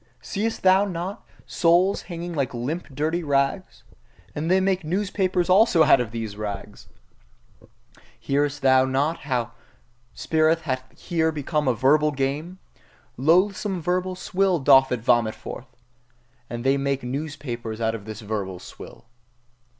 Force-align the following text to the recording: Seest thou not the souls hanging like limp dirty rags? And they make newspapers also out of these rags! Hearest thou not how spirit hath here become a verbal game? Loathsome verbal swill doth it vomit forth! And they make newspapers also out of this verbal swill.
Seest 0.23 0.63
thou 0.63 0.83
not 0.83 1.27
the 1.27 1.33
souls 1.45 2.01
hanging 2.09 2.33
like 2.33 2.55
limp 2.55 2.87
dirty 2.87 3.21
rags? 3.23 3.83
And 4.33 4.49
they 4.49 4.59
make 4.59 4.83
newspapers 4.83 5.47
also 5.47 5.83
out 5.83 6.01
of 6.01 6.09
these 6.09 6.35
rags! 6.35 6.87
Hearest 8.19 8.63
thou 8.63 8.83
not 8.85 9.19
how 9.19 9.51
spirit 10.15 10.61
hath 10.61 10.91
here 10.99 11.31
become 11.31 11.67
a 11.67 11.75
verbal 11.75 12.09
game? 12.13 12.57
Loathsome 13.15 13.79
verbal 13.79 14.15
swill 14.15 14.57
doth 14.57 14.91
it 14.91 15.01
vomit 15.01 15.35
forth! 15.35 15.67
And 16.49 16.63
they 16.63 16.77
make 16.77 17.03
newspapers 17.03 17.79
also 17.79 17.87
out 17.87 17.93
of 17.93 18.05
this 18.05 18.21
verbal 18.21 18.57
swill. 18.57 19.05